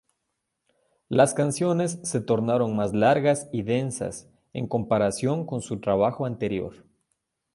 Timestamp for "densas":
3.61-4.27